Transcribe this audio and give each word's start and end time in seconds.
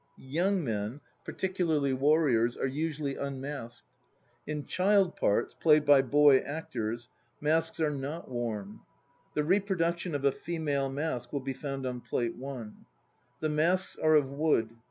Young 0.17 0.63
men, 0.63 0.99
particularly 1.23 1.93
warriors, 1.93 2.57
are 2.57 2.65
usually 2.65 3.17
unmasked. 3.17 3.85
In 4.47 4.65
child 4.65 5.15
parts 5.15 5.53
(played 5.53 5.85
by 5.85 6.01
boy 6.01 6.37
actors) 6.39 7.07
masks 7.39 7.79
are 7.79 7.91
not 7.91 8.27
worn. 8.27 8.79
The 9.35 9.43
reproduction 9.43 10.15
of 10.15 10.25
a 10.25 10.31
female 10.31 10.89
mask 10.89 11.31
will 11.31 11.39
be 11.39 11.53
found 11.53 11.85
on 11.85 12.01
Plate 12.01 12.33
I. 12.43 12.69
The 13.41 13.49
masks 13.49 13.95
are 13.99 14.15
of 14.15 14.31
wood. 14.31 14.71